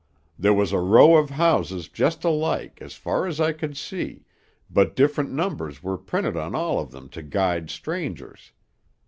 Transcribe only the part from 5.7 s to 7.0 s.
were printed on all of